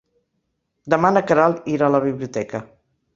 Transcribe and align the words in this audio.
Demà 0.93 1.11
na 1.17 1.23
Queralt 1.31 1.67
irà 1.73 1.91
a 1.91 1.95
la 1.97 2.01
biblioteca. 2.07 2.63